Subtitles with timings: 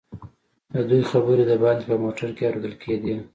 [0.71, 3.15] ددوئ خبرې دباندې په موټر کې اورېدل کېدې.